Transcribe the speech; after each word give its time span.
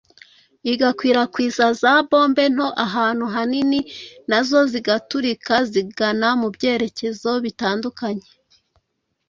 igakwirakwiza 0.71 1.65
za 1.81 1.93
mbombe 2.03 2.43
nto 2.53 2.67
ahantu 2.85 3.25
hanini 3.35 3.79
na 4.29 4.39
zo 4.47 4.59
zigaturika 4.71 5.55
zigana 5.71 6.27
mu 6.39 6.47
byerekezo 6.55 7.31
bitandukanye 7.43 8.27